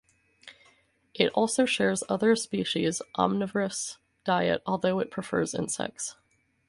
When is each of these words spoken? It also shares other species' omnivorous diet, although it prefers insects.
It 1.13 1.31
also 1.33 1.65
shares 1.67 2.03
other 2.09 2.35
species' 2.35 3.03
omnivorous 3.19 3.99
diet, 4.23 4.63
although 4.65 4.97
it 4.97 5.11
prefers 5.11 5.53
insects. 5.53 6.15